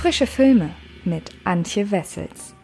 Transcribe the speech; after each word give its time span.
Frische 0.00 0.26
Filme 0.26 0.70
mit 1.04 1.30
Antje 1.44 1.90
Wessels. 1.90 2.54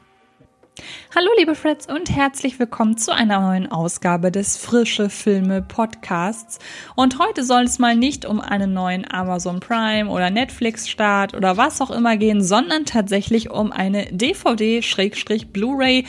Hallo 1.15 1.29
liebe 1.37 1.55
Freds 1.55 1.87
und 1.87 2.09
herzlich 2.09 2.59
willkommen 2.59 2.97
zu 2.97 3.15
einer 3.15 3.41
neuen 3.41 3.71
Ausgabe 3.71 4.33
des 4.33 4.57
Frische 4.57 5.11
Filme 5.11 5.61
Podcasts. 5.61 6.59
Und 6.95 7.19
heute 7.19 7.45
soll 7.45 7.65
es 7.65 7.79
mal 7.79 7.95
nicht 7.95 8.25
um 8.25 8.41
einen 8.41 8.73
neuen 8.73 9.07
Amazon 9.13 9.61
Prime 9.61 10.09
oder 10.09 10.31
Netflix 10.31 10.89
Start 10.89 11.35
oder 11.35 11.59
was 11.59 11.83
auch 11.83 11.91
immer 11.91 12.17
gehen, 12.17 12.43
sondern 12.43 12.87
tatsächlich 12.87 13.51
um 13.51 13.71
eine 13.71 14.07
DVD-Blu-ray 14.07 16.07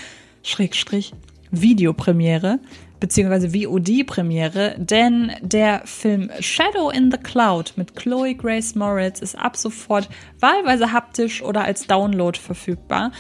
Videopremiere 1.52 2.60
beziehungsweise 3.00 3.54
VOD-Premiere, 3.54 4.76
denn 4.78 5.32
der 5.42 5.82
Film 5.86 6.32
Shadow 6.40 6.90
in 6.90 7.12
the 7.12 7.18
Cloud 7.18 7.74
mit 7.76 7.96
Chloe 7.96 8.36
Grace 8.36 8.76
Moritz 8.76 9.22
ist 9.22 9.36
ab 9.36 9.56
sofort 9.56 10.10
wahlweise 10.40 10.92
haptisch 10.92 11.42
oder 11.42 11.64
als 11.64 11.86
Download 11.88 12.38
verfügbar. 12.38 13.12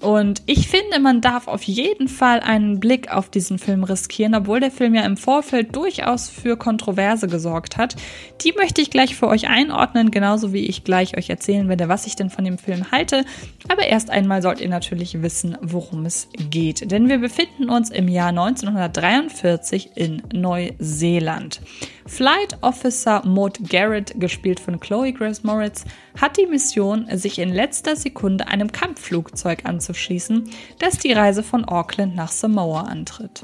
Und 0.00 0.42
ich 0.46 0.68
finde, 0.68 1.00
man 1.00 1.20
darf 1.20 1.48
auf 1.48 1.62
jeden 1.62 2.08
Fall 2.08 2.40
einen 2.40 2.80
Blick 2.80 3.10
auf 3.10 3.30
diesen 3.30 3.58
Film 3.58 3.82
riskieren, 3.82 4.34
obwohl 4.34 4.60
der 4.60 4.70
Film 4.70 4.94
ja 4.94 5.02
im 5.02 5.16
Vorfeld 5.16 5.74
durchaus 5.74 6.28
für 6.28 6.56
Kontroverse 6.56 7.28
gesorgt 7.28 7.76
hat. 7.76 7.96
Die 8.42 8.52
möchte 8.52 8.82
ich 8.82 8.90
gleich 8.90 9.16
für 9.16 9.28
euch 9.28 9.48
einordnen, 9.48 10.10
genauso 10.10 10.52
wie 10.52 10.66
ich 10.66 10.84
gleich 10.84 11.16
euch 11.16 11.30
erzählen 11.30 11.68
werde, 11.68 11.88
was 11.88 12.06
ich 12.06 12.14
denn 12.14 12.30
von 12.30 12.44
dem 12.44 12.58
Film 12.58 12.90
halte. 12.92 13.24
Aber 13.68 13.86
erst 13.86 14.10
einmal 14.10 14.42
sollt 14.42 14.60
ihr 14.60 14.68
natürlich 14.68 15.22
wissen, 15.22 15.56
worum 15.62 16.04
es 16.04 16.28
geht. 16.50 16.90
Denn 16.90 17.08
wir 17.08 17.18
befinden 17.18 17.70
uns 17.70 17.90
im 17.90 18.08
Jahr 18.08 18.28
1943 18.28 19.92
in 19.94 20.22
Neuseeland. 20.32 21.60
Flight 22.06 22.56
Officer 22.60 23.26
Maud 23.26 23.58
Garrett, 23.68 24.20
gespielt 24.20 24.60
von 24.60 24.78
Chloe 24.78 25.12
Grace 25.12 25.42
Moritz, 25.42 25.84
hat 26.20 26.36
die 26.36 26.46
Mission, 26.46 27.06
sich 27.12 27.38
in 27.40 27.52
letzter 27.52 27.96
Sekunde 27.96 28.46
einem 28.46 28.70
Kampfflugzeug 28.70 29.66
anzuschließen, 29.86 30.50
das 30.78 30.98
die 30.98 31.12
Reise 31.12 31.42
von 31.42 31.64
Auckland 31.64 32.16
nach 32.16 32.30
Samoa 32.30 32.82
antritt. 32.82 33.42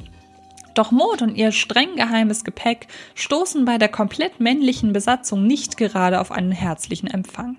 Doch 0.75 0.91
Maud 0.91 1.21
und 1.21 1.35
ihr 1.35 1.53
streng 1.53 1.97
geheimes 1.97 2.45
Gepäck 2.45 2.89
stoßen 3.15 3.65
bei 3.65 3.77
der 3.77 3.89
komplett 3.89 4.41
männlichen 4.41 4.93
Besatzung 4.93 5.47
nicht 5.47 5.77
gerade 5.77 6.21
auf 6.21 6.33
einen 6.33 6.53
herzlichen 6.53 7.09
Empfang. 7.09 7.57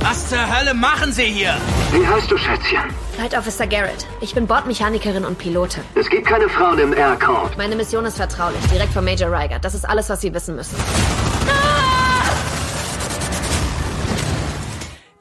Was 0.00 0.28
zur 0.28 0.38
Hölle 0.38 0.74
machen 0.74 1.12
Sie 1.12 1.24
hier? 1.24 1.56
Wie 1.92 2.06
heißt 2.06 2.30
du, 2.30 2.36
Schätzchen? 2.36 2.84
Flight 3.16 3.36
Officer 3.36 3.66
Garrett. 3.66 4.06
Ich 4.20 4.34
bin 4.34 4.46
Bordmechanikerin 4.46 5.24
und 5.24 5.38
Pilotin. 5.38 5.82
Es 5.94 6.08
gibt 6.08 6.26
keine 6.26 6.48
Frauen 6.48 6.78
im 6.78 6.92
Air 6.92 7.18
Corps. 7.18 7.50
Meine 7.56 7.74
Mission 7.74 8.04
ist 8.04 8.18
vertraulich, 8.18 8.64
direkt 8.72 8.92
von 8.92 9.04
Major 9.04 9.32
Riger. 9.32 9.58
Das 9.58 9.74
ist 9.74 9.88
alles, 9.88 10.08
was 10.08 10.20
Sie 10.20 10.32
wissen 10.32 10.54
müssen. 10.54 10.76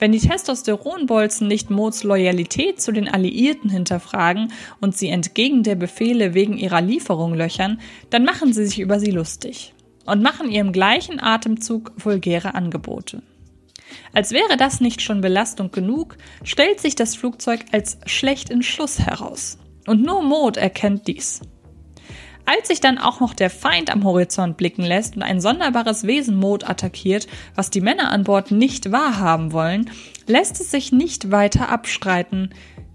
Wenn 0.05 0.11
die 0.11 0.19
Testosteronbolzen 0.19 1.47
nicht 1.47 1.71
Mods 1.71 2.03
Loyalität 2.03 2.79
zu 2.79 2.91
den 2.91 3.07
Alliierten 3.07 3.71
hinterfragen 3.71 4.53
und 4.79 4.95
sie 4.95 5.09
entgegen 5.09 5.63
der 5.63 5.73
Befehle 5.73 6.35
wegen 6.35 6.59
ihrer 6.59 6.79
Lieferung 6.79 7.33
löchern, 7.33 7.81
dann 8.11 8.23
machen 8.23 8.53
sie 8.53 8.67
sich 8.67 8.79
über 8.79 8.99
sie 8.99 9.09
lustig 9.09 9.73
und 10.05 10.21
machen 10.21 10.51
ihr 10.51 10.61
im 10.61 10.73
gleichen 10.73 11.19
Atemzug 11.19 11.91
vulgäre 11.97 12.53
Angebote. 12.53 13.23
Als 14.13 14.31
wäre 14.31 14.57
das 14.57 14.79
nicht 14.79 15.01
schon 15.01 15.21
Belastung 15.21 15.71
genug, 15.71 16.17
stellt 16.43 16.79
sich 16.79 16.93
das 16.93 17.15
Flugzeug 17.15 17.61
als 17.71 17.97
schlecht 18.05 18.51
in 18.51 18.61
Schluss 18.61 18.99
heraus. 18.99 19.57
Und 19.87 20.03
nur 20.03 20.21
Maud 20.21 20.57
erkennt 20.57 21.07
dies. 21.07 21.41
Als 22.45 22.67
sich 22.67 22.79
dann 22.79 22.99
auch 22.99 23.19
noch 23.19 23.33
der 23.33 23.49
Feind 23.49 23.91
am 23.91 24.03
Horizont 24.03 24.55
blicken 24.57 24.83
lässt 24.83 25.15
und 25.15 25.23
ein 25.23 25.41
sonderbares 25.41 26.05
Wesen 26.05 26.39
Maud 26.39 26.69
attackiert, 26.69 27.27
was 27.55 27.71
die 27.71 27.81
Männer 27.81 28.11
an 28.11 28.23
Bord 28.23 28.51
nicht 28.51 28.91
wahrhaben 28.91 29.51
wollen, 29.51 29.89
lässt 30.27 30.61
es 30.61 30.69
sich 30.69 30.91
nicht 30.91 31.31
weiter 31.31 31.69
abstreiten. 31.69 32.53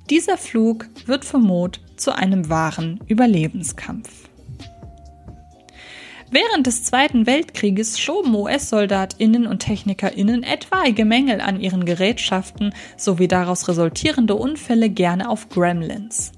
Dieser 0.08 0.38
Flug 0.38 0.88
wird 1.06 1.24
für 1.24 1.38
Maud 1.38 1.80
zu 1.96 2.14
einem 2.14 2.48
wahren 2.48 3.00
Überlebenskampf. 3.08 4.08
Während 6.32 6.68
des 6.68 6.84
Zweiten 6.84 7.26
Weltkrieges 7.26 7.98
schoben 7.98 8.32
US-SoldatInnen 8.36 9.48
und 9.48 9.60
TechnikerInnen 9.60 10.44
etwaige 10.44 11.04
Mängel 11.04 11.40
an 11.40 11.60
ihren 11.60 11.84
Gerätschaften 11.84 12.72
sowie 12.96 13.26
daraus 13.26 13.66
resultierende 13.66 14.36
Unfälle 14.36 14.90
gerne 14.90 15.28
auf 15.28 15.48
Gremlins. 15.48 16.30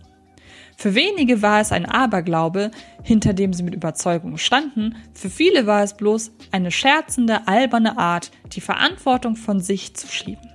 Für 0.82 0.96
wenige 0.96 1.42
war 1.42 1.60
es 1.60 1.70
ein 1.70 1.86
Aberglaube, 1.86 2.72
hinter 3.04 3.34
dem 3.34 3.52
sie 3.52 3.62
mit 3.62 3.72
Überzeugung 3.72 4.36
standen, 4.36 4.96
für 5.14 5.30
viele 5.30 5.64
war 5.68 5.84
es 5.84 5.94
bloß 5.94 6.32
eine 6.50 6.72
scherzende, 6.72 7.46
alberne 7.46 7.98
Art, 7.98 8.32
die 8.50 8.60
Verantwortung 8.60 9.36
von 9.36 9.60
sich 9.60 9.94
zu 9.94 10.08
schieben. 10.08 10.50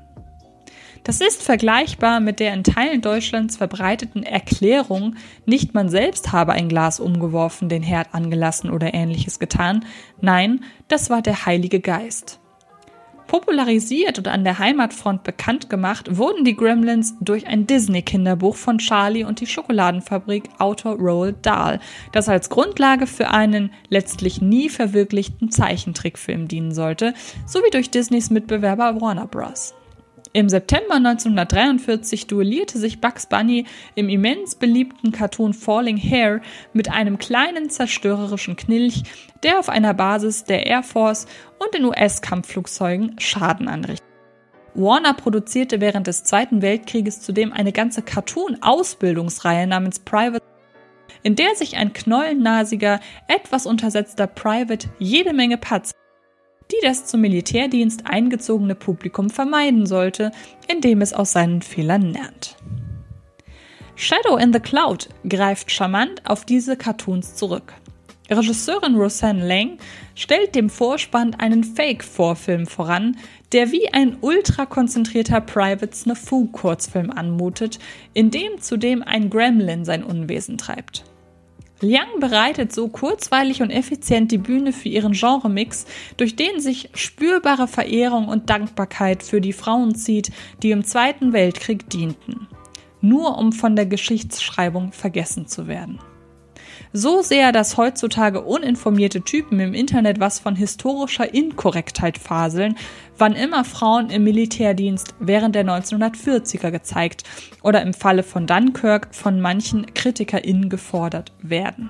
Das 1.05 1.21
ist 1.21 1.43
vergleichbar 1.43 2.19
mit 2.19 2.41
der 2.41 2.53
in 2.53 2.65
Teilen 2.65 2.99
Deutschlands 2.99 3.55
verbreiteten 3.55 4.23
Erklärung, 4.23 5.15
nicht 5.45 5.73
man 5.73 5.88
selbst 5.88 6.33
habe 6.33 6.51
ein 6.51 6.67
Glas 6.67 6.99
umgeworfen, 6.99 7.69
den 7.69 7.81
Herd 7.81 8.09
angelassen 8.11 8.69
oder 8.69 8.94
ähnliches 8.94 9.39
getan. 9.39 9.85
Nein, 10.19 10.65
das 10.89 11.09
war 11.09 11.21
der 11.21 11.45
Heilige 11.45 11.79
Geist. 11.79 12.41
Popularisiert 13.27 14.17
und 14.17 14.27
an 14.29 14.43
der 14.45 14.57
Heimatfront 14.57 15.23
bekannt 15.23 15.69
gemacht 15.69 16.17
wurden 16.17 16.45
die 16.45 16.55
Gremlins 16.55 17.15
durch 17.19 17.45
ein 17.45 17.67
Disney-Kinderbuch 17.67 18.55
von 18.55 18.77
Charlie 18.77 19.25
und 19.25 19.41
die 19.41 19.47
Schokoladenfabrik 19.47 20.49
Autor 20.59 20.95
Roald 20.95 21.45
Dahl, 21.45 21.79
das 22.13 22.29
als 22.29 22.49
Grundlage 22.49 23.05
für 23.05 23.29
einen 23.31 23.71
letztlich 23.89 24.41
nie 24.41 24.69
verwirklichten 24.69 25.51
Zeichentrickfilm 25.51 26.47
dienen 26.47 26.73
sollte, 26.73 27.13
sowie 27.45 27.69
durch 27.69 27.89
Disneys 27.89 28.29
Mitbewerber 28.29 29.01
Warner 29.01 29.27
Bros. 29.27 29.73
Im 30.33 30.49
September 30.49 30.95
1943 30.95 32.27
duellierte 32.27 32.77
sich 32.77 33.01
Bugs 33.01 33.27
Bunny 33.27 33.65
im 33.95 34.09
immens 34.09 34.55
beliebten 34.55 35.11
Cartoon 35.11 35.53
Falling 35.53 35.97
Hair 35.97 36.41
mit 36.73 36.91
einem 36.91 37.17
kleinen 37.17 37.69
zerstörerischen 37.69 38.55
Knilch, 38.55 39.03
der 39.43 39.59
auf 39.59 39.69
einer 39.69 39.93
Basis 39.93 40.43
der 40.43 40.65
Air 40.65 40.83
Force 40.83 41.25
und 41.59 41.73
den 41.73 41.85
US-Kampfflugzeugen 41.85 43.15
Schaden 43.19 43.67
anrichtet. 43.67 44.05
Warner 44.73 45.13
produzierte 45.13 45.81
während 45.81 46.07
des 46.07 46.23
Zweiten 46.23 46.61
Weltkrieges 46.61 47.21
zudem 47.21 47.51
eine 47.51 47.71
ganze 47.71 48.01
Cartoon-Ausbildungsreihe 48.01 49.65
namens 49.65 49.99
Private 49.99 50.44
in 51.23 51.35
der 51.35 51.55
sich 51.55 51.75
ein 51.75 51.94
knollennasiger, 51.94 52.99
etwas 53.27 53.65
untersetzter 53.65 54.27
Private 54.27 54.88
jede 54.99 55.33
Menge 55.33 55.57
Patz 55.57 55.91
die 56.72 56.79
das 56.81 57.05
zum 57.05 57.22
Militärdienst 57.22 58.05
eingezogene 58.05 58.75
Publikum 58.75 59.29
vermeiden 59.29 59.85
sollte, 59.85 60.31
indem 60.67 61.01
es 61.01 61.13
aus 61.13 61.31
seinen 61.31 61.61
Fehlern 61.61 62.13
lernt. 62.13 62.55
Shadow 63.95 64.38
in 64.38 64.53
the 64.53 64.59
Cloud 64.59 65.09
greift 65.27 65.72
charmant 65.72 66.22
auf 66.25 66.45
diese 66.45 66.77
Cartoons 66.77 67.35
zurück. 67.35 67.73
Regisseurin 68.29 68.95
Roseanne 68.95 69.47
Lang 69.47 69.77
stellt 70.13 70.53
dem 70.53 70.69
Vorspann 70.69 71.33
einen 71.35 71.63
Fake-Vorfilm 71.63 72.67
voran, 72.67 73.17
der 73.53 73.72
wie 73.72 73.91
ein 73.94 74.17
ultrakonzentrierter 74.19 75.41
Private 75.41 75.95
Snafu-Kurzfilm 75.95 77.09
anmutet, 77.09 77.79
in 78.13 78.29
dem 78.29 78.59
zudem 78.59 79.01
ein 79.01 79.29
Gremlin 79.29 79.85
sein 79.85 80.03
Unwesen 80.03 80.57
treibt. 80.57 81.06
Liang 81.79 82.19
bereitet 82.19 82.73
so 82.73 82.88
kurzweilig 82.88 83.61
und 83.61 83.69
effizient 83.69 84.31
die 84.31 84.39
Bühne 84.39 84.73
für 84.73 84.89
ihren 84.89 85.13
Genremix, 85.13 85.85
durch 86.17 86.35
den 86.35 86.59
sich 86.59 86.89
spürbare 86.95 87.67
Verehrung 87.67 88.27
und 88.27 88.49
Dankbarkeit 88.49 89.21
für 89.21 89.41
die 89.41 89.53
Frauen 89.53 89.93
zieht, 89.93 90.31
die 90.63 90.71
im 90.71 90.83
Zweiten 90.83 91.33
Weltkrieg 91.33 91.88
dienten. 91.89 92.47
Nur 93.01 93.38
um 93.38 93.53
von 93.53 93.75
der 93.75 93.85
Geschichtsschreibung 93.85 94.91
vergessen 94.91 95.45
zu 95.47 95.67
werden. 95.67 95.99
So 96.94 97.22
sehr, 97.22 97.52
dass 97.52 97.78
heutzutage 97.78 98.42
uninformierte 98.42 99.22
Typen 99.22 99.59
im 99.59 99.74
Internet 99.74 100.20
was 100.20 100.40
von 100.40 100.56
historischer 100.56 101.34
Inkorrektheit 101.34 102.18
faseln, 102.18 102.78
wann 103.18 103.34
immer 103.34 103.66
Frauen 103.66 104.10
im 104.10 104.24
Militärdienst 104.24 105.16
während 105.19 105.56
der 105.56 105.66
1940er 105.66 106.72
gezeigt 106.72 107.24
oder 107.62 107.81
im 107.81 107.94
Falle 107.94 108.24
von 108.24 108.48
Dunkirk 108.48 109.13
von 109.13 109.42
manchen 109.42 109.94
KritikerInnen 109.94 110.69
gefordert 110.69 111.34
werden. 111.42 111.89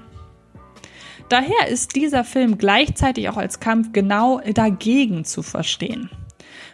Daher 1.29 1.67
ist 1.69 1.95
dieser 1.95 2.23
Film 2.23 2.57
gleichzeitig 2.57 3.29
auch 3.29 3.37
als 3.37 3.59
Kampf 3.59 3.91
genau 3.91 4.41
dagegen 4.53 5.25
zu 5.25 5.43
verstehen 5.43 6.09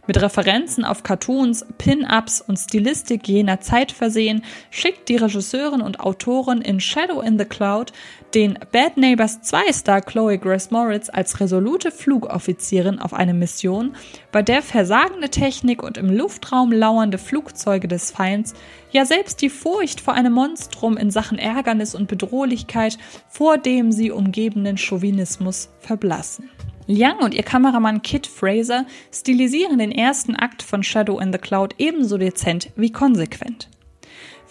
mit 0.08 0.22
Referenzen 0.22 0.84
auf 0.86 1.04
Cartoons, 1.04 1.66
Pin-ups 1.78 2.42
und 2.42 2.58
Stilistik 2.58 3.28
jener 3.28 3.62
Zeit 3.62 3.92
versehen, 3.92 4.44
schickt 4.70 5.10
die 5.10 5.16
Regisseurin 5.16 5.82
und 5.82 6.00
Autorin 6.00 6.62
in 6.62 6.80
Shadow 6.80 7.22
in 7.22 7.38
the 7.38 7.46
Cloud 7.46 7.94
den 8.34 8.58
Bad 8.72 8.98
Neighbors 8.98 9.42
2 9.42 9.72
Star 9.72 10.02
Chloe 10.02 10.38
Grace 10.38 10.72
Moritz 10.72 11.10
als 11.10 11.40
resolute 11.40 11.92
Flugoffizierin 11.92 13.00
auf 13.00 13.14
eine 13.14 13.34
Mission, 13.34 13.96
bei 14.32 14.42
der 14.42 14.62
versagende 14.62 15.30
Technik 15.30 15.84
und 15.84 15.98
im 15.98 16.10
Luftraum 16.10 16.72
lauernde 16.72 17.18
Flugzeuge 17.18 17.88
des 17.88 18.12
Feinds, 18.12 18.54
ja 18.92 19.06
selbst 19.06 19.42
die 19.42 19.50
Furcht 19.50 20.02
vor 20.02 20.16
einem 20.16 20.34
Monstrum 20.34 20.98
in 20.98 21.12
Sachen 21.12 21.38
Ärgernis 21.38 21.96
und 21.96 22.08
Bedrohlichkeit 22.08 22.98
vor 23.30 23.58
dem 23.58 23.92
sie 23.92 24.12
umgebenden 24.12 24.78
Chauvinismus 24.78 25.70
verblassen. 25.80 26.50
Liang 26.88 27.20
und 27.20 27.34
ihr 27.34 27.44
Kameramann 27.44 28.02
Kit 28.02 28.28
Fraser 28.28 28.86
stilisieren 29.12 29.80
den 29.80 29.92
ersten 29.92 30.36
Akt 30.36 30.62
von 30.62 30.84
Shadow 30.84 31.20
in 31.20 31.32
the 31.32 31.40
Cloud 31.40 31.76
ebenso 31.78 32.18
dezent 32.18 32.70
wie 32.76 32.92
konsequent. 32.92 33.70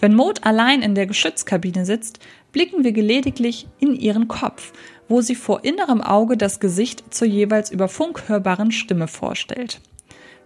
Wenn 0.00 0.14
Maud 0.14 0.44
allein 0.44 0.82
in 0.82 0.94
der 0.94 1.06
Geschützkabine 1.06 1.84
sitzt, 1.84 2.18
blicken 2.50 2.84
wir 2.84 2.92
lediglich 2.92 3.68
in 3.78 3.94
ihren 3.94 4.28
Kopf, 4.28 4.72
wo 5.08 5.20
sie 5.20 5.34
vor 5.34 5.64
innerem 5.64 6.00
Auge 6.00 6.36
das 6.36 6.58
Gesicht 6.58 7.14
zur 7.14 7.28
jeweils 7.28 7.70
über 7.70 7.88
Funk 7.88 8.28
hörbaren 8.28 8.72
Stimme 8.72 9.08
vorstellt 9.08 9.80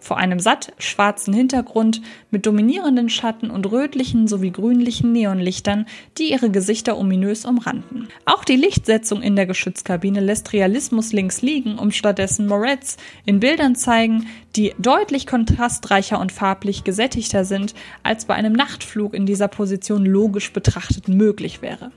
vor 0.06 0.16
einem 0.16 0.40
satt 0.40 0.72
schwarzen 0.78 1.34
Hintergrund 1.34 2.00
mit 2.30 2.46
dominierenden 2.46 3.08
Schatten 3.08 3.50
und 3.50 3.70
rötlichen 3.70 4.28
sowie 4.28 4.52
grünlichen 4.52 5.12
Neonlichtern, 5.12 5.86
die 6.16 6.30
ihre 6.30 6.50
Gesichter 6.50 6.96
ominös 6.96 7.44
umranden. 7.44 8.08
Auch 8.24 8.44
die 8.44 8.56
Lichtsetzung 8.56 9.20
in 9.20 9.36
der 9.36 9.46
Geschützkabine 9.46 10.20
lässt 10.20 10.52
Realismus 10.52 11.12
links 11.12 11.42
liegen, 11.42 11.78
um 11.78 11.90
stattdessen 11.90 12.46
Moretz 12.46 12.96
in 13.24 13.40
Bildern 13.40 13.74
zeigen, 13.74 14.26
die 14.54 14.74
deutlich 14.78 15.26
kontrastreicher 15.26 16.20
und 16.20 16.32
farblich 16.32 16.84
gesättigter 16.84 17.44
sind, 17.44 17.74
als 18.02 18.24
bei 18.24 18.34
einem 18.34 18.52
Nachtflug 18.52 19.12
in 19.12 19.26
dieser 19.26 19.48
Position 19.48 20.06
logisch 20.06 20.52
betrachtet 20.52 21.08
möglich 21.08 21.60
wäre. 21.62 21.90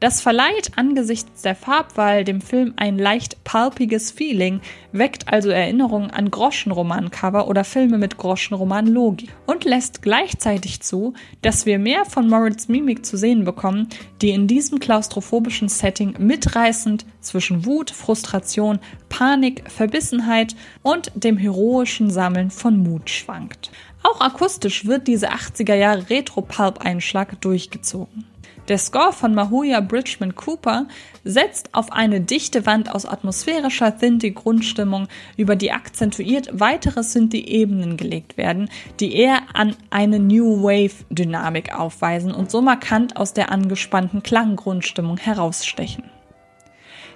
Das 0.00 0.20
verleiht 0.20 0.70
angesichts 0.76 1.42
der 1.42 1.56
Farbwahl 1.56 2.22
dem 2.22 2.40
Film 2.40 2.72
ein 2.76 2.98
leicht 2.98 3.42
pulpiges 3.42 4.12
Feeling, 4.12 4.60
weckt 4.92 5.26
also 5.26 5.50
Erinnerungen 5.50 6.12
an 6.12 6.30
Groschenromancover 6.30 7.48
oder 7.48 7.64
Filme 7.64 7.98
mit 7.98 8.16
Groschenroman-Logik 8.16 9.34
und 9.46 9.64
lässt 9.64 10.00
gleichzeitig 10.00 10.82
zu, 10.82 11.14
dass 11.42 11.66
wir 11.66 11.80
mehr 11.80 12.04
von 12.04 12.28
Moritz 12.28 12.68
Mimik 12.68 13.04
zu 13.04 13.16
sehen 13.16 13.44
bekommen, 13.44 13.88
die 14.22 14.30
in 14.30 14.46
diesem 14.46 14.78
klaustrophobischen 14.78 15.68
Setting 15.68 16.14
mitreißend 16.16 17.04
zwischen 17.20 17.66
Wut, 17.66 17.90
Frustration, 17.90 18.78
Panik, 19.08 19.68
Verbissenheit 19.68 20.54
und 20.82 21.10
dem 21.16 21.36
heroischen 21.36 22.08
Sammeln 22.08 22.52
von 22.52 22.84
Mut 22.84 23.10
schwankt. 23.10 23.72
Auch 24.04 24.20
akustisch 24.20 24.86
wird 24.86 25.08
diese 25.08 25.32
80er 25.32 25.74
Jahre 25.74 26.08
Retro-Pulp-Einschlag 26.08 27.40
durchgezogen. 27.40 28.26
Der 28.68 28.76
Score 28.76 29.14
von 29.14 29.34
Mahuya 29.34 29.80
Bridgman 29.80 30.34
Cooper 30.34 30.88
setzt 31.24 31.74
auf 31.74 31.90
eine 31.90 32.20
dichte 32.20 32.66
Wand 32.66 32.94
aus 32.94 33.06
atmosphärischer 33.06 33.96
Synthie-Grundstimmung, 33.98 35.08
über 35.38 35.56
die 35.56 35.72
akzentuiert 35.72 36.50
weitere 36.52 37.02
Synthie-Ebenen 37.02 37.96
gelegt 37.96 38.36
werden, 38.36 38.68
die 39.00 39.16
eher 39.16 39.40
an 39.54 39.74
eine 39.88 40.18
New 40.18 40.62
Wave-Dynamik 40.62 41.74
aufweisen 41.74 42.34
und 42.34 42.50
so 42.50 42.60
markant 42.60 43.16
aus 43.16 43.32
der 43.32 43.50
angespannten 43.50 44.22
Klanggrundstimmung 44.22 45.16
herausstechen. 45.16 46.04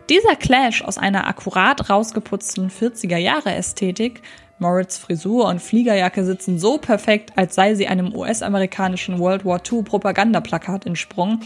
Dieser 0.08 0.36
Clash 0.36 0.82
aus 0.82 0.96
einer 0.96 1.26
akkurat 1.28 1.90
rausgeputzten 1.90 2.70
40er-Jahre-Ästhetik 2.70 4.22
Moritz 4.62 4.96
Frisur 4.96 5.46
und 5.46 5.60
Fliegerjacke 5.60 6.24
sitzen 6.24 6.58
so 6.58 6.78
perfekt, 6.78 7.32
als 7.36 7.54
sei 7.56 7.74
sie 7.74 7.88
einem 7.88 8.14
US-amerikanischen 8.14 9.18
World 9.18 9.44
War 9.44 9.60
II 9.70 9.82
Propagandaplakat 9.82 10.86
entsprungen. 10.86 11.40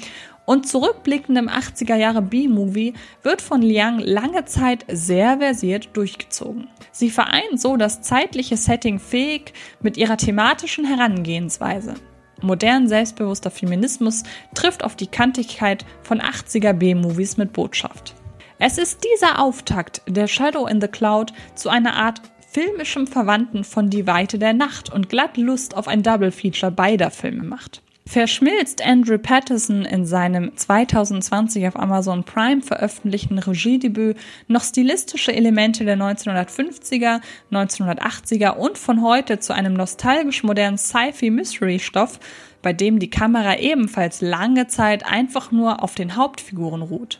Und 0.45 0.69
zurückblickendem 0.69 1.49
80er 1.49 1.97
Jahre 1.97 2.23
B-Movie 2.23 2.93
wird 3.25 3.43
von 3.43 3.63
Liang 3.63 3.99
lange 3.99 4.45
Zeit 4.45 4.85
sehr 4.87 5.39
versiert 5.39 5.89
durchgezogen. 5.95 6.69
Sie 6.93 7.11
vereint 7.11 7.59
so 7.59 7.77
das 7.77 8.03
zeitliche 8.03 8.57
Setting 8.57 9.01
fähig 9.01 9.55
mit 9.81 9.97
ihrer 9.97 10.19
thematischen 10.19 10.85
Herangehensweise. 10.85 11.95
Modern 12.43 12.87
selbstbewusster 12.87 13.51
Feminismus 13.51 14.23
trifft 14.55 14.85
auf 14.85 14.95
die 14.95 15.09
Kantigkeit 15.09 15.87
von 16.03 16.21
80er 16.21 16.75
B-Movies 16.75 17.39
mit 17.39 17.55
Botschaft. 17.55 18.15
Es 18.59 18.79
ist 18.79 19.05
dieser 19.05 19.41
Auftakt 19.41 20.03
der 20.07 20.29
Shadow 20.29 20.67
in 20.67 20.81
the 20.81 20.89
Cloud 20.89 21.33
zu 21.55 21.69
einer 21.69 21.95
Art 21.95 22.23
filmischem 22.56 23.06
Verwandten 23.06 23.64
von 23.64 23.91
Die 23.91 24.06
Weite 24.06 24.38
der 24.38 24.55
Nacht 24.55 24.91
und 24.91 25.11
glatt 25.11 25.37
Lust 25.37 25.76
auf 25.76 25.88
ein 25.88 26.03
Double 26.03 26.32
Feature 26.32 26.73
beider 26.73 27.11
Filme 27.11 27.43
macht. 27.43 27.82
Verschmilzt 28.06 28.82
Andrew 28.82 29.19
Patterson 29.19 29.85
in 29.85 30.06
seinem 30.06 30.56
2020 30.56 31.69
auf 31.69 31.79
Amazon 31.79 32.25
Prime 32.25 32.62
veröffentlichten 32.62 33.38
Regiedebüt 33.38 34.17
noch 34.49 34.64
stilistische 34.64 35.35
Elemente 35.35 35.85
der 35.85 35.99
1950er, 35.99 37.20
1980er 37.53 38.53
und 38.53 38.79
von 38.79 39.02
heute 39.02 39.38
zu 39.38 39.55
einem 39.55 39.75
nostalgisch 39.75 40.43
modernen 40.43 40.79
Sci-Fi-Mystery-Stoff, 40.79 42.19
bei 42.62 42.73
dem 42.73 43.00
die 43.00 43.11
Kamera 43.11 43.59
ebenfalls 43.59 44.23
lange 44.23 44.67
Zeit 44.67 45.05
einfach 45.05 45.52
nur 45.52 45.82
auf 45.82 45.94
den 45.94 46.17
Hauptfiguren 46.17 46.81
ruht. 46.81 47.19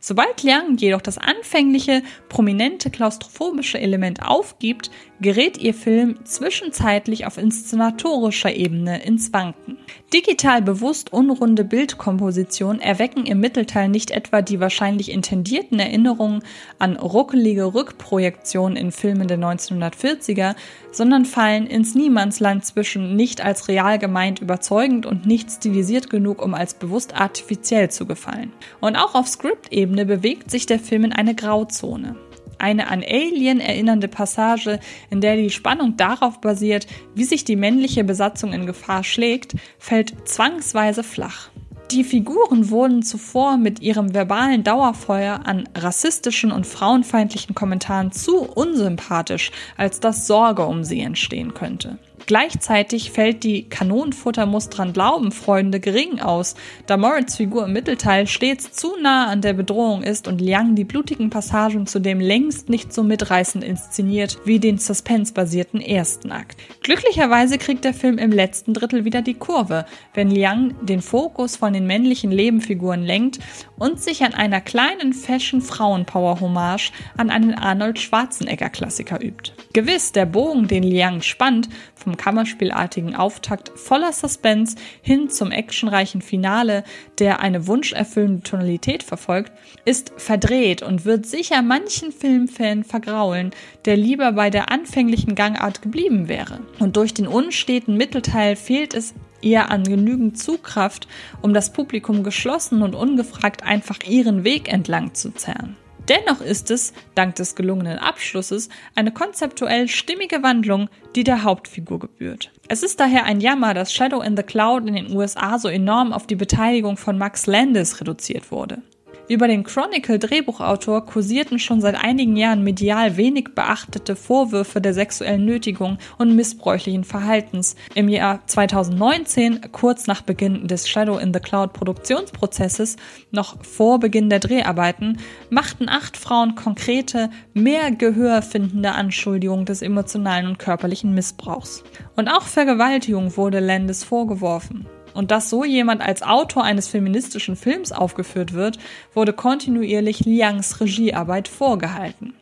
Sobald 0.00 0.42
Liang 0.42 0.76
jedoch 0.76 1.00
das 1.00 1.18
anfängliche, 1.18 2.02
prominente 2.28 2.90
klaustrophobische 2.90 3.80
Element 3.80 4.22
aufgibt, 4.22 4.90
gerät 5.20 5.58
ihr 5.58 5.74
Film 5.74 6.24
zwischenzeitlich 6.24 7.26
auf 7.26 7.38
inszenatorischer 7.38 8.54
Ebene 8.54 9.02
ins 9.02 9.32
Wanken. 9.32 9.78
Digital 10.12 10.62
bewusst 10.62 11.12
unrunde 11.12 11.64
Bildkompositionen 11.64 12.80
erwecken 12.80 13.26
im 13.26 13.40
Mittelteil 13.40 13.88
nicht 13.88 14.10
etwa 14.10 14.40
die 14.40 14.60
wahrscheinlich 14.60 15.10
intendierten 15.10 15.78
Erinnerungen 15.78 16.42
an 16.78 16.96
ruckelige 16.96 17.74
Rückprojektionen 17.74 18.76
in 18.76 18.92
Filmen 18.92 19.28
der 19.28 19.38
1940er, 19.38 20.54
sondern 20.92 21.24
fallen 21.24 21.66
ins 21.66 21.94
Niemandsland 21.94 22.64
zwischen 22.64 23.16
nicht 23.16 23.44
als 23.44 23.68
real 23.68 23.98
gemeint 23.98 24.40
überzeugend 24.40 25.04
und 25.04 25.26
nicht 25.26 25.50
stilisiert 25.50 26.08
genug, 26.08 26.42
um 26.42 26.54
als 26.54 26.74
bewusst 26.74 27.14
artifiziell 27.14 27.90
zu 27.90 28.06
gefallen. 28.06 28.52
Und 28.80 28.96
auch 28.96 29.14
auf 29.14 29.26
Script-Ebene 29.68 30.06
bewegt 30.06 30.50
sich 30.50 30.66
der 30.66 30.78
Film 30.78 31.04
in 31.04 31.12
eine 31.12 31.34
Grauzone. 31.34 32.16
Eine 32.58 32.88
an 32.88 33.04
Alien 33.06 33.60
erinnernde 33.60 34.08
Passage, 34.08 34.80
in 35.10 35.20
der 35.20 35.36
die 35.36 35.50
Spannung 35.50 35.96
darauf 35.96 36.40
basiert, 36.40 36.86
wie 37.14 37.24
sich 37.24 37.44
die 37.44 37.54
männliche 37.54 38.02
Besatzung 38.02 38.52
in 38.52 38.66
Gefahr 38.66 39.04
schlägt, 39.04 39.54
fällt 39.78 40.26
zwangsweise 40.26 41.04
flach. 41.04 41.50
Die 41.90 42.02
Figuren 42.02 42.70
wurden 42.70 43.02
zuvor 43.02 43.56
mit 43.56 43.80
ihrem 43.80 44.12
verbalen 44.12 44.64
Dauerfeuer 44.64 45.46
an 45.46 45.68
rassistischen 45.76 46.50
und 46.50 46.66
frauenfeindlichen 46.66 47.54
Kommentaren 47.54 48.10
zu 48.10 48.42
unsympathisch, 48.42 49.52
als 49.76 50.00
dass 50.00 50.26
Sorge 50.26 50.66
um 50.66 50.82
sie 50.82 51.00
entstehen 51.00 51.54
könnte. 51.54 51.98
Gleichzeitig 52.28 53.10
fällt 53.10 53.42
die 53.42 53.70
Kanonenfutter 53.70 54.44
muss 54.44 54.68
dran 54.68 54.92
glauben 54.92 55.32
Freunde 55.32 55.80
gering 55.80 56.20
aus, 56.20 56.56
da 56.84 56.98
Moritz 56.98 57.36
Figur 57.36 57.64
im 57.64 57.72
Mittelteil 57.72 58.26
stets 58.26 58.70
zu 58.72 58.98
nah 59.00 59.28
an 59.28 59.40
der 59.40 59.54
Bedrohung 59.54 60.02
ist 60.02 60.28
und 60.28 60.38
Liang 60.38 60.74
die 60.74 60.84
blutigen 60.84 61.30
Passagen 61.30 61.86
zudem 61.86 62.20
längst 62.20 62.68
nicht 62.68 62.92
so 62.92 63.02
mitreißend 63.02 63.64
inszeniert 63.64 64.36
wie 64.44 64.58
den 64.58 64.76
suspensebasierten 64.76 65.80
ersten 65.80 66.30
Akt. 66.30 66.58
Glücklicherweise 66.82 67.56
kriegt 67.56 67.86
der 67.86 67.94
Film 67.94 68.18
im 68.18 68.30
letzten 68.30 68.74
Drittel 68.74 69.06
wieder 69.06 69.22
die 69.22 69.32
Kurve, 69.32 69.86
wenn 70.12 70.30
Liang 70.30 70.74
den 70.82 71.00
Fokus 71.00 71.56
von 71.56 71.72
den 71.72 71.86
männlichen 71.86 72.30
Lebenfiguren 72.30 73.04
lenkt 73.04 73.38
und 73.78 74.02
sich 74.02 74.22
an 74.22 74.34
einer 74.34 74.60
kleinen 74.60 75.14
Fashion-Frauen-Power-Hommage 75.14 76.92
an 77.16 77.30
einen 77.30 77.54
Arnold 77.54 77.98
Schwarzenegger-Klassiker 77.98 79.18
übt. 79.24 79.52
Gewiss, 79.72 80.12
der 80.12 80.26
Bogen, 80.26 80.68
den 80.68 80.82
Liang 80.82 81.22
spannt, 81.22 81.70
vom 81.94 82.17
Kammerspielartigen 82.18 83.16
Auftakt 83.16 83.72
voller 83.74 84.12
Suspense 84.12 84.76
hin 85.00 85.30
zum 85.30 85.50
actionreichen 85.50 86.20
Finale, 86.20 86.84
der 87.18 87.40
eine 87.40 87.66
wunscherfüllende 87.66 88.42
Tonalität 88.42 89.02
verfolgt, 89.02 89.52
ist 89.86 90.12
verdreht 90.18 90.82
und 90.82 91.06
wird 91.06 91.24
sicher 91.24 91.62
manchen 91.62 92.12
Filmfan 92.12 92.84
vergraulen, 92.84 93.52
der 93.86 93.96
lieber 93.96 94.32
bei 94.32 94.50
der 94.50 94.70
anfänglichen 94.70 95.34
Gangart 95.34 95.80
geblieben 95.80 96.28
wäre. 96.28 96.60
Und 96.78 96.96
durch 96.96 97.14
den 97.14 97.26
unsteten 97.26 97.96
Mittelteil 97.96 98.56
fehlt 98.56 98.92
es 98.92 99.14
eher 99.40 99.70
an 99.70 99.84
genügend 99.84 100.38
Zugkraft, 100.38 101.08
um 101.40 101.54
das 101.54 101.72
Publikum 101.72 102.24
geschlossen 102.24 102.82
und 102.82 102.94
ungefragt 102.94 103.62
einfach 103.62 104.00
ihren 104.06 104.44
Weg 104.44 104.70
entlang 104.70 105.14
zu 105.14 105.32
zerren. 105.32 105.76
Dennoch 106.08 106.40
ist 106.40 106.70
es, 106.70 106.94
dank 107.14 107.34
des 107.34 107.54
gelungenen 107.54 107.98
Abschlusses, 107.98 108.70
eine 108.94 109.12
konzeptuell 109.12 109.88
stimmige 109.88 110.42
Wandlung, 110.42 110.88
die 111.14 111.24
der 111.24 111.44
Hauptfigur 111.44 111.98
gebührt. 111.98 112.50
Es 112.68 112.82
ist 112.82 112.98
daher 112.98 113.24
ein 113.24 113.40
Jammer, 113.40 113.74
dass 113.74 113.92
Shadow 113.92 114.22
in 114.22 114.36
the 114.36 114.42
Cloud 114.42 114.86
in 114.86 114.94
den 114.94 115.14
USA 115.14 115.58
so 115.58 115.68
enorm 115.68 116.12
auf 116.12 116.26
die 116.26 116.36
Beteiligung 116.36 116.96
von 116.96 117.18
Max 117.18 117.46
Landis 117.46 118.00
reduziert 118.00 118.50
wurde. 118.50 118.82
Über 119.28 119.46
den 119.46 119.62
Chronicle-Drehbuchautor 119.62 121.04
kursierten 121.04 121.58
schon 121.58 121.82
seit 121.82 122.02
einigen 122.02 122.34
Jahren 122.34 122.64
medial 122.64 123.18
wenig 123.18 123.50
beachtete 123.54 124.16
Vorwürfe 124.16 124.80
der 124.80 124.94
sexuellen 124.94 125.44
Nötigung 125.44 125.98
und 126.16 126.34
missbräuchlichen 126.34 127.04
Verhaltens. 127.04 127.76
Im 127.94 128.08
Jahr 128.08 128.40
2019, 128.46 129.70
kurz 129.70 130.06
nach 130.06 130.22
Beginn 130.22 130.66
des 130.66 130.88
Shadow 130.88 131.18
in 131.18 131.34
the 131.34 131.40
Cloud 131.40 131.74
Produktionsprozesses, 131.74 132.96
noch 133.30 133.62
vor 133.62 134.00
Beginn 134.00 134.30
der 134.30 134.40
Dreharbeiten, 134.40 135.18
machten 135.50 135.90
acht 135.90 136.16
Frauen 136.16 136.54
konkrete, 136.54 137.28
mehr 137.52 137.90
Gehör 137.90 138.40
findende 138.40 138.92
Anschuldigungen 138.92 139.66
des 139.66 139.82
emotionalen 139.82 140.46
und 140.46 140.58
körperlichen 140.58 141.12
Missbrauchs. 141.12 141.84
Und 142.16 142.28
auch 142.28 142.44
Vergewaltigung 142.44 143.36
wurde 143.36 143.60
Landis 143.60 144.04
vorgeworfen. 144.04 144.86
Und 145.18 145.32
dass 145.32 145.50
so 145.50 145.64
jemand 145.64 146.00
als 146.00 146.22
Autor 146.22 146.62
eines 146.62 146.86
feministischen 146.86 147.56
Films 147.56 147.90
aufgeführt 147.90 148.52
wird, 148.52 148.78
wurde 149.14 149.32
kontinuierlich 149.32 150.20
Liangs 150.20 150.78
Regiearbeit 150.78 151.48
vorgehalten. 151.48 152.34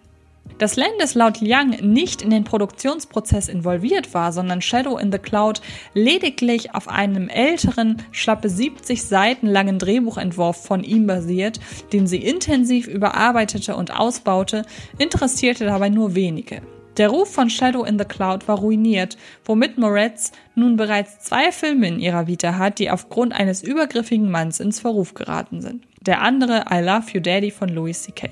Dass 0.58 0.76
Landis 0.76 1.14
laut 1.14 1.38
Young 1.40 1.70
nicht 1.80 2.20
in 2.20 2.28
den 2.28 2.44
Produktionsprozess 2.44 3.48
involviert 3.48 4.12
war, 4.12 4.30
sondern 4.30 4.60
Shadow 4.60 4.98
in 4.98 5.10
the 5.10 5.16
Cloud 5.16 5.62
lediglich 5.94 6.74
auf 6.74 6.88
einem 6.88 7.30
älteren, 7.30 8.02
schlappe 8.12 8.50
70 8.50 9.02
Seiten 9.04 9.46
langen 9.46 9.78
Drehbuchentwurf 9.78 10.62
von 10.62 10.84
ihm 10.84 11.06
basiert, 11.06 11.58
den 11.94 12.06
sie 12.06 12.18
intensiv 12.18 12.88
überarbeitete 12.88 13.74
und 13.74 13.98
ausbaute, 13.98 14.66
interessierte 14.98 15.64
dabei 15.64 15.88
nur 15.88 16.14
wenige. 16.14 16.60
Der 16.96 17.08
Ruf 17.10 17.30
von 17.30 17.50
Shadow 17.50 17.84
in 17.84 17.98
the 17.98 18.06
Cloud 18.06 18.48
war 18.48 18.58
ruiniert, 18.58 19.18
womit 19.44 19.76
Moretz 19.76 20.32
nun 20.54 20.76
bereits 20.76 21.18
zwei 21.20 21.52
Filme 21.52 21.88
in 21.88 22.00
ihrer 22.00 22.26
Vita 22.26 22.56
hat, 22.56 22.78
die 22.78 22.90
aufgrund 22.90 23.34
eines 23.34 23.62
übergriffigen 23.62 24.30
Manns 24.30 24.60
ins 24.60 24.80
Verruf 24.80 25.12
geraten 25.12 25.60
sind. 25.60 25.86
Der 26.00 26.22
andere 26.22 26.64
I 26.70 26.80
Love 26.80 27.06
You 27.12 27.20
Daddy 27.20 27.50
von 27.50 27.68
Louis 27.68 28.02
C.K. 28.02 28.30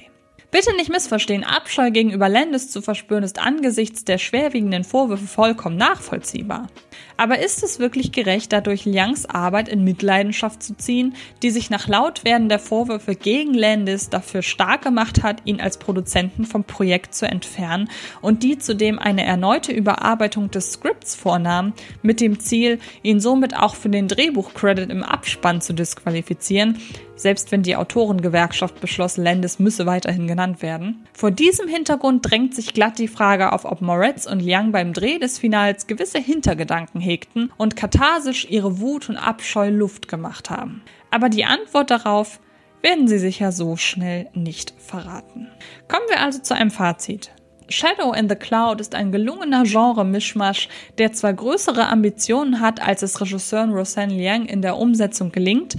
Bitte 0.50 0.74
nicht 0.76 0.88
missverstehen, 0.88 1.42
Abscheu 1.42 1.90
gegenüber 1.90 2.28
Landis 2.28 2.70
zu 2.70 2.80
verspüren 2.80 3.24
ist 3.24 3.40
angesichts 3.40 4.04
der 4.04 4.18
schwerwiegenden 4.18 4.84
Vorwürfe 4.84 5.26
vollkommen 5.26 5.76
nachvollziehbar. 5.76 6.68
Aber 7.16 7.38
ist 7.38 7.62
es 7.62 7.78
wirklich 7.78 8.12
gerecht, 8.12 8.52
dadurch 8.52 8.84
Liangs 8.84 9.26
Arbeit 9.26 9.68
in 9.68 9.84
Mitleidenschaft 9.84 10.62
zu 10.62 10.76
ziehen, 10.76 11.14
die 11.42 11.50
sich 11.50 11.70
nach 11.70 11.86
Lautwerden 11.86 12.48
der 12.48 12.58
Vorwürfe 12.58 13.14
gegen 13.14 13.54
Landis 13.54 14.10
dafür 14.10 14.42
stark 14.42 14.82
gemacht 14.82 15.22
hat, 15.22 15.42
ihn 15.44 15.60
als 15.60 15.78
Produzenten 15.78 16.44
vom 16.44 16.64
Projekt 16.64 17.14
zu 17.14 17.26
entfernen 17.26 17.88
und 18.20 18.42
die 18.42 18.58
zudem 18.58 18.98
eine 18.98 19.24
erneute 19.24 19.72
Überarbeitung 19.72 20.50
des 20.50 20.72
Skripts 20.72 21.14
vornahm, 21.14 21.72
mit 22.02 22.20
dem 22.20 22.40
Ziel, 22.40 22.80
ihn 23.02 23.20
somit 23.20 23.56
auch 23.56 23.76
für 23.76 23.88
den 23.88 24.08
Drehbuchcredit 24.08 24.90
im 24.90 25.02
Abspann 25.02 25.60
zu 25.60 25.72
disqualifizieren, 25.72 26.80
selbst 27.16 27.52
wenn 27.52 27.62
die 27.62 27.76
Autorengewerkschaft 27.76 28.80
beschloss, 28.80 29.16
Landis 29.16 29.58
müsse 29.58 29.86
weiterhin 29.86 30.26
genannt 30.26 30.62
werden. 30.62 31.06
Vor 31.12 31.30
diesem 31.30 31.68
Hintergrund 31.68 32.28
drängt 32.28 32.54
sich 32.54 32.74
glatt 32.74 32.98
die 32.98 33.08
Frage 33.08 33.52
auf, 33.52 33.64
ob 33.64 33.80
Moretz 33.80 34.26
und 34.26 34.40
Liang 34.40 34.72
beim 34.72 34.92
Dreh 34.92 35.18
des 35.18 35.38
Finals 35.38 35.86
gewisse 35.86 36.18
Hintergedanken 36.18 37.00
hegten 37.04 37.52
und 37.56 37.76
katharsisch 37.76 38.46
ihre 38.50 38.80
Wut 38.80 39.08
und 39.08 39.16
Abscheu 39.16 39.70
Luft 39.70 40.08
gemacht 40.08 40.50
haben. 40.50 40.82
Aber 41.10 41.28
die 41.28 41.44
Antwort 41.44 41.90
darauf 41.90 42.40
werden 42.82 43.08
sie 43.08 43.18
sicher 43.18 43.52
so 43.52 43.76
schnell 43.76 44.28
nicht 44.34 44.74
verraten. 44.78 45.48
Kommen 45.88 46.06
wir 46.08 46.20
also 46.20 46.40
zu 46.40 46.54
einem 46.54 46.70
Fazit. 46.70 47.30
Shadow 47.70 48.12
in 48.12 48.28
the 48.28 48.34
Cloud 48.34 48.80
ist 48.80 48.94
ein 48.94 49.10
gelungener 49.10 49.62
Genre-Mischmasch, 49.62 50.68
der 50.98 51.12
zwar 51.12 51.32
größere 51.32 51.88
Ambitionen 51.88 52.60
hat, 52.60 52.86
als 52.86 53.02
es 53.02 53.20
Regisseurin 53.22 53.72
Roseanne 53.72 54.12
Liang 54.12 54.44
in 54.44 54.60
der 54.60 54.76
Umsetzung 54.76 55.32
gelingt, 55.32 55.76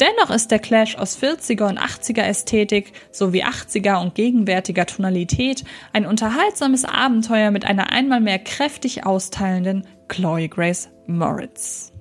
Dennoch 0.00 0.34
ist 0.34 0.50
der 0.50 0.58
Clash 0.58 0.96
aus 0.96 1.16
40er 1.22 1.68
und 1.68 1.78
80er 1.78 2.22
Ästhetik 2.22 2.92
sowie 3.12 3.44
80er 3.44 4.02
und 4.02 4.16
gegenwärtiger 4.16 4.86
Tonalität 4.86 5.62
ein 5.92 6.04
unterhaltsames 6.04 6.84
Abenteuer 6.84 7.52
mit 7.52 7.64
einer 7.64 7.92
einmal 7.92 8.20
mehr 8.20 8.40
kräftig 8.40 9.06
austeilenden 9.06 9.86
Chloe 10.08 10.48
Grace 10.48 10.90
Moritz. 11.06 11.94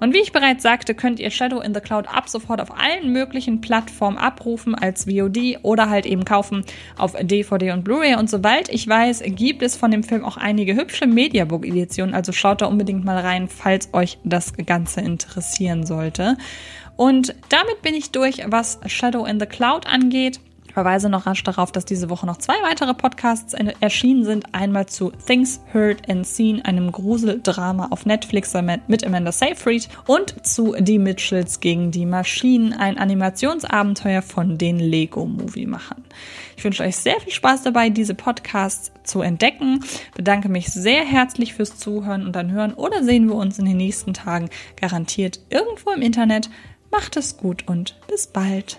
Und 0.00 0.14
wie 0.14 0.20
ich 0.20 0.32
bereits 0.32 0.62
sagte, 0.62 0.94
könnt 0.94 1.20
ihr 1.20 1.30
Shadow 1.30 1.60
in 1.60 1.74
the 1.74 1.80
Cloud 1.80 2.08
ab 2.08 2.28
sofort 2.28 2.60
auf 2.60 2.70
allen 2.76 3.12
möglichen 3.12 3.60
Plattformen 3.60 4.16
abrufen 4.16 4.74
als 4.74 5.04
VOD 5.04 5.58
oder 5.62 5.90
halt 5.90 6.06
eben 6.06 6.24
kaufen 6.24 6.64
auf 6.96 7.14
DVD 7.20 7.72
und 7.72 7.84
Blu-ray. 7.84 8.14
Und 8.14 8.30
soweit 8.30 8.70
ich 8.70 8.88
weiß, 8.88 9.22
gibt 9.26 9.62
es 9.62 9.76
von 9.76 9.90
dem 9.90 10.02
Film 10.02 10.24
auch 10.24 10.38
einige 10.38 10.74
hübsche 10.74 11.06
Mediabook-Editionen. 11.06 12.14
Also 12.14 12.32
schaut 12.32 12.62
da 12.62 12.66
unbedingt 12.66 13.04
mal 13.04 13.18
rein, 13.18 13.46
falls 13.48 13.90
euch 13.92 14.18
das 14.24 14.54
Ganze 14.54 15.02
interessieren 15.02 15.84
sollte. 15.84 16.38
Und 16.96 17.34
damit 17.50 17.82
bin 17.82 17.94
ich 17.94 18.10
durch, 18.10 18.42
was 18.46 18.80
Shadow 18.86 19.26
in 19.26 19.38
the 19.38 19.46
Cloud 19.46 19.86
angeht. 19.86 20.40
Ich 20.70 20.74
verweise 20.74 21.08
noch 21.08 21.26
rasch 21.26 21.42
darauf, 21.42 21.72
dass 21.72 21.84
diese 21.84 22.10
Woche 22.10 22.26
noch 22.26 22.36
zwei 22.36 22.54
weitere 22.62 22.94
Podcasts 22.94 23.56
erschienen 23.80 24.22
sind. 24.24 24.54
Einmal 24.54 24.86
zu 24.86 25.10
Things 25.10 25.60
Heard 25.72 26.08
and 26.08 26.24
Seen, 26.24 26.62
einem 26.62 26.92
Gruseldrama 26.92 27.88
auf 27.90 28.06
Netflix 28.06 28.54
mit 28.86 29.04
Amanda 29.04 29.32
Seyfried 29.32 29.88
und 30.06 30.46
zu 30.46 30.76
Die 30.78 31.00
Mitchells 31.00 31.58
gegen 31.58 31.90
die 31.90 32.06
Maschinen, 32.06 32.72
ein 32.72 32.98
Animationsabenteuer 32.98 34.22
von 34.22 34.58
den 34.58 34.78
Lego 34.78 35.26
Movie 35.26 35.66
Machern. 35.66 36.04
Ich 36.56 36.62
wünsche 36.62 36.84
euch 36.84 36.94
sehr 36.94 37.18
viel 37.18 37.32
Spaß 37.32 37.64
dabei, 37.64 37.90
diese 37.90 38.14
Podcasts 38.14 38.92
zu 39.02 39.22
entdecken. 39.22 39.84
Bedanke 40.14 40.48
mich 40.48 40.68
sehr 40.68 41.04
herzlich 41.04 41.52
fürs 41.52 41.78
Zuhören 41.78 42.24
und 42.24 42.36
dann 42.36 42.52
hören 42.52 42.74
oder 42.74 43.02
sehen 43.02 43.26
wir 43.26 43.34
uns 43.34 43.58
in 43.58 43.64
den 43.64 43.76
nächsten 43.76 44.14
Tagen 44.14 44.48
garantiert 44.80 45.40
irgendwo 45.50 45.90
im 45.90 46.00
Internet. 46.00 46.48
Macht 46.92 47.16
es 47.16 47.38
gut 47.38 47.66
und 47.66 47.98
bis 48.06 48.28
bald. 48.28 48.78